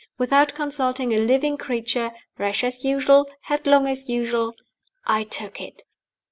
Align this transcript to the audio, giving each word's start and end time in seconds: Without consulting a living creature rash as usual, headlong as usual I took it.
Without 0.17 0.55
consulting 0.55 1.13
a 1.13 1.19
living 1.19 1.57
creature 1.57 2.11
rash 2.39 2.63
as 2.63 2.83
usual, 2.83 3.29
headlong 3.41 3.87
as 3.87 4.09
usual 4.09 4.55
I 5.05 5.23
took 5.23 5.61
it. 5.61 5.83